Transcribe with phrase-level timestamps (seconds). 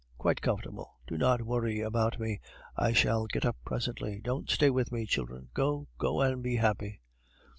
[0.17, 0.97] "Quite comfortable.
[1.05, 2.39] Do not worry about me;
[2.75, 4.19] I shall get up presently.
[4.19, 7.01] Don't stay with me, children; go, go and be happy."